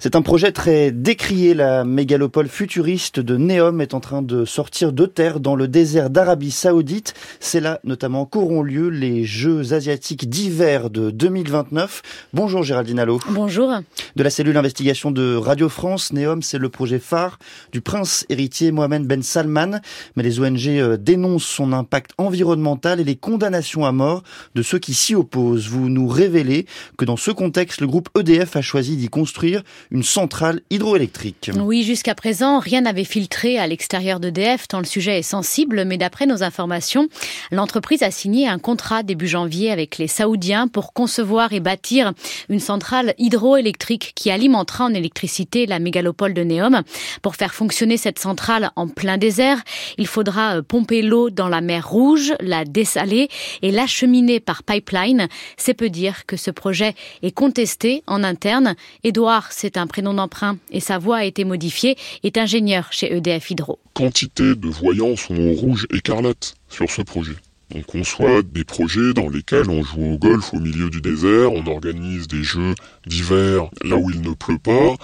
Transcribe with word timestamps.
C'est 0.00 0.14
un 0.14 0.22
projet 0.22 0.52
très 0.52 0.92
décrié. 0.92 1.54
La 1.54 1.84
mégalopole 1.84 2.46
futuriste 2.46 3.18
de 3.18 3.36
Neom 3.36 3.80
est 3.80 3.94
en 3.94 3.98
train 3.98 4.22
de 4.22 4.44
sortir 4.44 4.92
de 4.92 5.06
terre 5.06 5.40
dans 5.40 5.56
le 5.56 5.66
désert 5.66 6.08
d'Arabie 6.08 6.52
Saoudite. 6.52 7.14
C'est 7.40 7.58
là 7.58 7.80
notamment 7.82 8.24
qu'auront 8.24 8.62
lieu 8.62 8.90
les 8.90 9.24
Jeux 9.24 9.72
asiatiques 9.72 10.28
d'hiver 10.28 10.90
de 10.90 11.10
2029. 11.10 12.28
Bonjour 12.32 12.62
Géraldine 12.62 13.00
Allo. 13.00 13.18
Bonjour. 13.30 13.74
De 14.14 14.22
la 14.22 14.30
cellule 14.30 14.56
investigation 14.56 15.10
de 15.10 15.34
Radio 15.34 15.68
France, 15.68 16.12
Neom, 16.12 16.42
c'est 16.42 16.58
le 16.58 16.68
projet 16.68 17.00
phare 17.00 17.40
du 17.72 17.80
prince 17.80 18.24
héritier 18.28 18.70
Mohamed 18.70 19.04
Ben 19.04 19.24
Salman. 19.24 19.80
Mais 20.14 20.22
les 20.22 20.38
ONG 20.38 20.68
euh, 20.68 20.96
dénoncent 20.96 21.42
son 21.42 21.72
impact 21.72 22.12
environnemental 22.18 23.00
et 23.00 23.04
les 23.04 23.16
condamnations 23.16 23.84
à 23.84 23.90
mort 23.90 24.22
de 24.54 24.62
ceux 24.62 24.78
qui 24.78 24.94
s'y 24.94 25.16
opposent. 25.16 25.66
Vous 25.66 25.88
nous 25.88 26.06
révélez 26.06 26.66
que 26.96 27.04
dans 27.04 27.16
ce 27.16 27.32
contexte, 27.32 27.80
le 27.80 27.88
groupe 27.88 28.10
EDF 28.16 28.54
a 28.54 28.62
choisi 28.62 28.96
d'y 28.96 29.08
construire 29.08 29.64
une 29.90 30.02
centrale 30.02 30.60
hydroélectrique. 30.70 31.50
Oui, 31.56 31.82
jusqu'à 31.82 32.14
présent, 32.14 32.58
rien 32.58 32.82
n'avait 32.82 33.04
filtré 33.04 33.58
à 33.58 33.66
l'extérieur 33.66 34.20
d'EDF 34.20 34.68
tant 34.68 34.80
le 34.80 34.84
sujet 34.84 35.18
est 35.18 35.22
sensible, 35.22 35.84
mais 35.84 35.96
d'après 35.96 36.26
nos 36.26 36.42
informations, 36.42 37.08
l'entreprise 37.50 38.02
a 38.02 38.10
signé 38.10 38.48
un 38.48 38.58
contrat 38.58 39.02
début 39.02 39.26
janvier 39.26 39.70
avec 39.70 39.98
les 39.98 40.08
Saoudiens 40.08 40.68
pour 40.68 40.92
concevoir 40.92 41.52
et 41.52 41.60
bâtir 41.60 42.12
une 42.48 42.60
centrale 42.60 43.14
hydroélectrique 43.18 44.12
qui 44.14 44.30
alimentera 44.30 44.84
en 44.84 44.94
électricité 44.94 45.66
la 45.66 45.78
mégalopole 45.78 46.34
de 46.34 46.44
Neom. 46.44 46.82
Pour 47.22 47.36
faire 47.36 47.54
fonctionner 47.54 47.96
cette 47.96 48.18
centrale 48.18 48.70
en 48.76 48.88
plein 48.88 49.18
désert, 49.18 49.62
il 49.96 50.06
faudra 50.06 50.56
euh, 50.56 50.62
pomper 50.62 51.02
l'eau 51.02 51.30
dans 51.30 51.48
la 51.48 51.60
mer 51.60 51.88
Rouge, 51.88 52.34
la 52.40 52.64
dessaler 52.64 53.28
et 53.62 53.70
l'acheminer 53.70 54.40
par 54.40 54.62
pipeline. 54.62 55.28
C'est 55.56 55.74
peu 55.74 55.88
dire 55.88 56.26
que 56.26 56.36
ce 56.36 56.50
projet 56.50 56.94
est 57.22 57.30
contesté 57.30 58.02
en 58.06 58.22
interne. 58.24 58.74
Edouard, 59.04 59.48
c'est 59.50 59.77
un 59.78 59.86
prénom 59.86 60.14
d'emprunt 60.14 60.58
et 60.70 60.80
sa 60.80 60.98
voix 60.98 61.18
a 61.18 61.24
été 61.24 61.44
modifiée, 61.44 61.96
est 62.22 62.36
ingénieur 62.36 62.88
chez 62.90 63.14
EDF 63.14 63.50
Hydro. 63.50 63.78
Quantité 63.94 64.54
de 64.54 64.68
voyants 64.68 65.16
sont 65.16 65.52
rouge 65.52 65.86
écarlate 65.92 66.54
sur 66.68 66.90
ce 66.90 67.02
projet. 67.02 67.36
On 67.74 67.82
conçoit 67.82 68.42
des 68.42 68.64
projets 68.64 69.12
dans 69.12 69.28
lesquels 69.28 69.68
on 69.68 69.82
joue 69.82 70.14
au 70.14 70.18
golf 70.18 70.54
au 70.54 70.58
milieu 70.58 70.88
du 70.88 71.02
désert, 71.02 71.52
on 71.52 71.66
organise 71.66 72.26
des 72.26 72.42
jeux 72.42 72.74
d'hiver 73.06 73.68
là 73.84 73.96
où 73.96 74.10
il 74.10 74.22
ne 74.22 74.32
pleut 74.32 74.58
pas, 74.58 74.96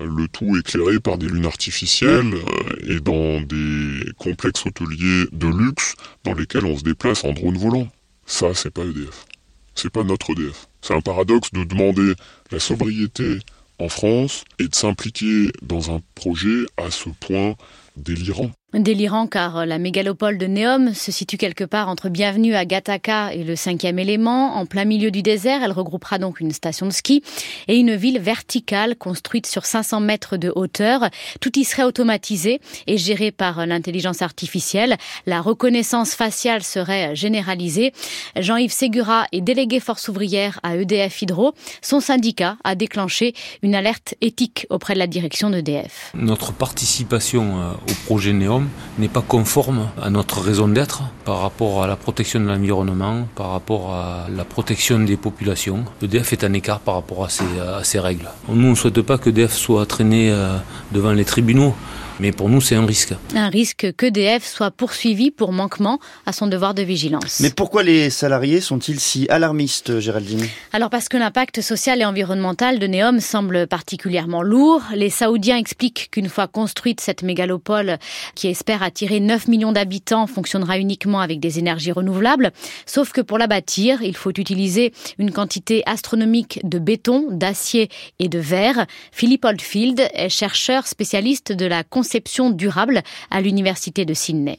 le 0.00 0.28
tout 0.28 0.56
éclairé 0.56 1.00
par 1.00 1.18
des 1.18 1.26
lunes 1.26 1.46
artificielles 1.46 2.34
euh, 2.34 2.94
et 2.94 3.00
dans 3.00 3.40
des 3.40 4.12
complexes 4.16 4.64
hôteliers 4.66 5.26
de 5.32 5.48
luxe 5.48 5.94
dans 6.24 6.34
lesquels 6.34 6.64
on 6.64 6.78
se 6.78 6.84
déplace 6.84 7.24
en 7.24 7.32
drone 7.32 7.58
volant. 7.58 7.88
Ça, 8.24 8.54
c'est 8.54 8.70
pas 8.70 8.82
EDF. 8.82 9.26
C'est 9.74 9.90
pas 9.90 10.04
notre 10.04 10.30
EDF. 10.30 10.68
C'est 10.80 10.94
un 10.94 11.00
paradoxe 11.00 11.50
de 11.52 11.64
demander 11.64 12.14
la 12.50 12.58
sobriété 12.58 13.38
en 13.78 13.88
France 13.88 14.44
et 14.58 14.68
de 14.68 14.74
s'impliquer 14.74 15.50
dans 15.62 15.90
un 15.90 16.00
projet 16.14 16.66
à 16.76 16.90
ce 16.90 17.08
point 17.08 17.54
délirant. 17.96 18.50
Délirant 18.74 19.26
car 19.26 19.66
la 19.66 19.78
mégalopole 19.78 20.38
de 20.38 20.46
Neom 20.46 20.94
se 20.94 21.12
situe 21.12 21.36
quelque 21.36 21.64
part 21.64 21.90
entre 21.90 22.08
Bienvenue 22.08 22.54
à 22.54 22.64
Gataka 22.64 23.34
et 23.34 23.44
le 23.44 23.54
cinquième 23.54 23.98
élément. 23.98 24.56
En 24.56 24.64
plein 24.64 24.86
milieu 24.86 25.10
du 25.10 25.20
désert, 25.20 25.62
elle 25.62 25.72
regroupera 25.72 26.16
donc 26.16 26.40
une 26.40 26.52
station 26.52 26.86
de 26.86 26.90
ski 26.90 27.22
et 27.68 27.76
une 27.76 27.94
ville 27.94 28.18
verticale 28.18 28.96
construite 28.96 29.46
sur 29.46 29.66
500 29.66 30.00
mètres 30.00 30.38
de 30.38 30.50
hauteur. 30.56 31.10
Tout 31.42 31.58
y 31.58 31.64
serait 31.64 31.82
automatisé 31.82 32.62
et 32.86 32.96
géré 32.96 33.30
par 33.30 33.66
l'intelligence 33.66 34.22
artificielle. 34.22 34.96
La 35.26 35.42
reconnaissance 35.42 36.14
faciale 36.14 36.62
serait 36.62 37.14
généralisée. 37.14 37.92
Jean-Yves 38.36 38.72
Ségura 38.72 39.26
est 39.32 39.42
délégué 39.42 39.80
force 39.80 40.08
ouvrière 40.08 40.60
à 40.62 40.76
EDF 40.76 41.20
Hydro. 41.20 41.52
Son 41.82 42.00
syndicat 42.00 42.56
a 42.64 42.74
déclenché 42.74 43.34
une 43.62 43.74
alerte 43.74 44.14
éthique 44.22 44.66
auprès 44.70 44.94
de 44.94 44.98
la 44.98 45.06
direction 45.06 45.50
d'EDF. 45.50 46.12
Notre 46.14 46.54
participation 46.54 47.60
euh, 47.60 47.72
au 47.88 47.92
projet 48.06 48.32
Neom 48.32 48.68
n'est 48.98 49.08
pas 49.08 49.22
conforme 49.26 49.88
à 50.00 50.10
notre 50.10 50.40
raison 50.40 50.68
d'être 50.68 51.02
par 51.24 51.40
rapport 51.40 51.82
à 51.82 51.86
la 51.86 51.96
protection 51.96 52.40
de 52.40 52.46
l'environnement, 52.46 53.26
par 53.34 53.50
rapport 53.50 53.94
à 53.94 54.26
la 54.34 54.44
protection 54.44 54.98
des 55.00 55.16
populations. 55.16 55.84
EDF 56.02 56.32
est 56.32 56.44
en 56.44 56.52
écart 56.52 56.80
par 56.80 56.94
rapport 56.94 57.24
à 57.24 57.28
ces, 57.28 57.98
règles. 57.98 58.28
Nous, 58.48 58.70
ne 58.70 58.74
souhaite 58.74 59.02
pas 59.02 59.18
que 59.18 59.30
EDF 59.30 59.54
soit 59.54 59.86
traîné 59.86 60.30
euh, 60.30 60.56
devant 60.92 61.12
les 61.12 61.24
tribunaux. 61.24 61.74
Mais 62.22 62.30
pour 62.30 62.48
nous, 62.48 62.60
c'est 62.60 62.76
un 62.76 62.86
risque. 62.86 63.14
Un 63.34 63.48
risque 63.48 63.96
qu'EDF 63.96 64.46
soit 64.46 64.70
poursuivi 64.70 65.32
pour 65.32 65.50
manquement 65.50 65.98
à 66.24 66.32
son 66.32 66.46
devoir 66.46 66.72
de 66.72 66.82
vigilance. 66.82 67.40
Mais 67.40 67.50
pourquoi 67.50 67.82
les 67.82 68.10
salariés 68.10 68.60
sont-ils 68.60 69.00
si 69.00 69.26
alarmistes, 69.28 69.98
Géraldine? 69.98 70.46
Alors 70.72 70.88
parce 70.88 71.08
que 71.08 71.16
l'impact 71.16 71.60
social 71.62 72.00
et 72.00 72.04
environnemental 72.04 72.78
de 72.78 72.86
Neom 72.86 73.18
semble 73.18 73.66
particulièrement 73.66 74.42
lourd. 74.42 74.82
Les 74.94 75.10
Saoudiens 75.10 75.56
expliquent 75.56 76.10
qu'une 76.12 76.28
fois 76.28 76.46
construite 76.46 77.00
cette 77.00 77.24
mégalopole 77.24 77.98
qui 78.36 78.46
espère 78.46 78.84
attirer 78.84 79.18
9 79.18 79.48
millions 79.48 79.72
d'habitants 79.72 80.28
fonctionnera 80.28 80.78
uniquement 80.78 81.22
avec 81.22 81.40
des 81.40 81.58
énergies 81.58 81.90
renouvelables. 81.90 82.52
Sauf 82.86 83.10
que 83.10 83.20
pour 83.20 83.38
la 83.38 83.48
bâtir, 83.48 84.00
il 84.00 84.14
faut 84.14 84.30
utiliser 84.30 84.92
une 85.18 85.32
quantité 85.32 85.82
astronomique 85.86 86.60
de 86.62 86.78
béton, 86.78 87.26
d'acier 87.32 87.88
et 88.20 88.28
de 88.28 88.38
verre. 88.38 88.86
Philippe 89.10 89.44
Oldfield 89.44 90.08
est 90.14 90.28
chercheur 90.28 90.86
spécialiste 90.86 91.50
de 91.50 91.66
la 91.66 91.82
conception 92.12 92.50
durable 92.50 93.02
à 93.30 93.40
l'université 93.40 94.04
de 94.04 94.12
Sydney. 94.12 94.58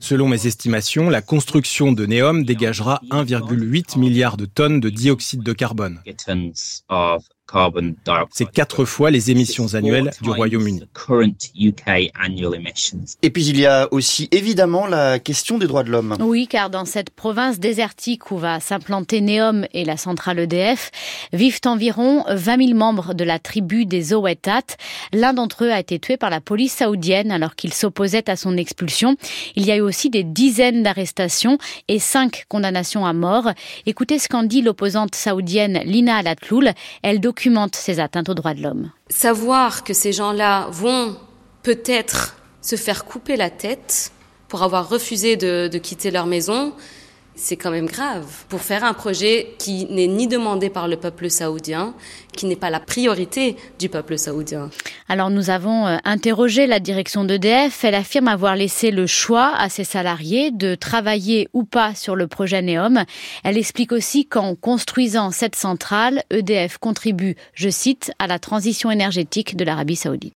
Selon 0.00 0.28
mes 0.28 0.46
estimations, 0.46 1.08
la 1.08 1.22
construction 1.22 1.92
de 1.92 2.06
Neom 2.06 2.44
dégagera 2.44 3.00
1,8 3.12 3.98
milliard 3.98 4.36
de 4.36 4.46
tonnes 4.46 4.80
de 4.80 4.90
dioxyde 4.90 5.44
de 5.44 5.52
carbone. 5.52 6.00
C'est 8.30 8.50
quatre 8.50 8.84
fois 8.84 9.10
les 9.10 9.30
émissions 9.30 9.74
annuelles 9.74 10.10
du 10.22 10.30
Royaume-Uni. 10.30 10.82
Et 13.22 13.30
puis 13.30 13.46
il 13.46 13.60
y 13.60 13.66
a 13.66 13.88
aussi 13.92 14.28
évidemment 14.32 14.86
la 14.86 15.18
question 15.18 15.58
des 15.58 15.66
droits 15.66 15.84
de 15.84 15.90
l'homme. 15.90 16.16
Oui, 16.20 16.48
car 16.48 16.70
dans 16.70 16.84
cette 16.84 17.10
province 17.10 17.60
désertique 17.60 18.30
où 18.30 18.38
va 18.38 18.60
s'implanter 18.60 19.20
Neom 19.20 19.66
et 19.72 19.84
la 19.84 19.96
centrale 19.96 20.40
EDF, 20.40 20.90
vivent 21.32 21.60
environ 21.66 22.24
20 22.28 22.66
000 22.66 22.78
membres 22.78 23.14
de 23.14 23.24
la 23.24 23.38
tribu 23.38 23.86
des 23.86 24.14
Owetat. 24.14 24.76
L'un 25.12 25.32
d'entre 25.34 25.64
eux 25.64 25.70
a 25.70 25.80
été 25.80 25.98
tué 25.98 26.16
par 26.16 26.30
la 26.30 26.40
police 26.40 26.74
saoudienne 26.74 27.30
alors 27.30 27.54
qu'il 27.56 27.72
s'opposait 27.72 28.28
à 28.30 28.36
son 28.36 28.56
expulsion. 28.56 29.16
Il 29.54 29.66
y 29.66 29.70
a 29.70 29.76
eu 29.76 29.80
aussi 29.80 30.10
des 30.10 30.24
dizaines 30.24 30.82
d'arrestations 30.82 31.58
et 31.88 31.98
cinq 31.98 32.44
condamnations 32.48 33.06
à 33.06 33.12
mort. 33.12 33.50
Écoutez 33.86 34.18
ce 34.18 34.28
qu'en 34.28 34.42
dit 34.42 34.62
l'opposante 34.62 35.14
saoudienne 35.14 35.80
Lina 35.84 36.16
Alatloul. 36.16 36.72
Elle 37.02 37.20
ces 37.74 38.00
atteintes 38.00 38.28
aux 38.28 38.34
droits 38.34 38.54
de 38.54 38.62
l'homme. 38.62 38.90
Savoir 39.08 39.84
que 39.84 39.94
ces 39.94 40.12
gens-là 40.12 40.68
vont 40.70 41.16
peut-être 41.62 42.36
se 42.60 42.76
faire 42.76 43.04
couper 43.04 43.36
la 43.36 43.50
tête 43.50 44.12
pour 44.48 44.62
avoir 44.62 44.88
refusé 44.88 45.36
de 45.36 45.78
quitter 45.78 46.10
leur 46.10 46.26
maison, 46.26 46.72
c'est 47.36 47.56
quand 47.56 47.70
même 47.70 47.86
grave 47.86 48.26
pour 48.48 48.60
faire 48.60 48.84
un 48.84 48.94
projet 48.94 49.54
qui 49.58 49.86
n'est 49.90 50.06
ni 50.06 50.26
demandé 50.28 50.70
par 50.70 50.88
le 50.88 50.96
peuple 50.96 51.30
saoudien, 51.30 51.94
qui 52.32 52.46
n'est 52.46 52.56
pas 52.56 52.70
la 52.70 52.80
priorité 52.80 53.56
du 53.78 53.88
peuple 53.88 54.18
saoudien. 54.18 54.70
Alors 55.08 55.30
nous 55.30 55.50
avons 55.50 55.86
euh, 55.86 55.96
interrogé 56.04 56.66
la 56.66 56.80
direction 56.80 57.24
d'EDF. 57.24 57.84
Elle 57.84 57.94
affirme 57.94 58.28
avoir 58.28 58.56
laissé 58.56 58.90
le 58.90 59.06
choix 59.06 59.54
à 59.56 59.68
ses 59.68 59.84
salariés 59.84 60.50
de 60.50 60.74
travailler 60.74 61.48
ou 61.52 61.64
pas 61.64 61.94
sur 61.94 62.16
le 62.16 62.28
projet 62.28 62.62
Neom. 62.62 63.04
Elle 63.42 63.58
explique 63.58 63.92
aussi 63.92 64.26
qu'en 64.26 64.54
construisant 64.54 65.30
cette 65.30 65.56
centrale, 65.56 66.22
EDF 66.30 66.78
contribue, 66.78 67.36
je 67.54 67.68
cite, 67.68 68.12
à 68.18 68.26
la 68.26 68.38
transition 68.38 68.90
énergétique 68.90 69.56
de 69.56 69.64
l'Arabie 69.64 69.96
saoudite. 69.96 70.32